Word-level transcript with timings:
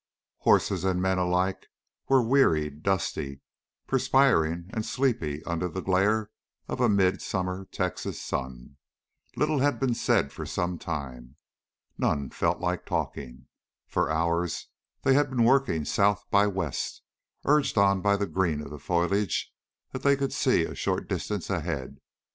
Horses 0.39 0.83
and 0.83 0.99
men 0.99 1.19
alike 1.19 1.67
were 2.09 2.23
wearied, 2.23 2.81
dusty, 2.81 3.39
perspiring 3.85 4.71
and 4.73 4.83
sleepy 4.83 5.43
under 5.43 5.67
the 5.69 5.83
glare 5.83 6.31
of 6.67 6.81
a 6.81 6.89
midsummer 6.89 7.65
Texas 7.65 8.19
sun. 8.19 8.77
Little 9.35 9.59
had 9.59 9.79
been 9.79 9.93
said 9.93 10.31
for 10.33 10.43
some 10.43 10.79
time. 10.79 11.35
None 11.99 12.31
felt 12.31 12.59
like 12.59 12.83
talking. 12.83 13.45
For 13.87 14.09
hours 14.09 14.69
they 15.03 15.13
had 15.13 15.29
been 15.29 15.43
working 15.43 15.85
south 15.85 16.25
by 16.31 16.47
west, 16.47 17.03
urged 17.45 17.77
on 17.77 18.01
by 18.01 18.17
the 18.17 18.25
green 18.25 18.59
of 18.61 18.71
the 18.71 18.79
foliage 18.79 19.53
that 19.91 20.01
they 20.01 20.15
could 20.15 20.33
see 20.33 20.63
a 20.63 20.73
short 20.73 21.07
distance 21.07 21.47
ahead. 21.51 21.99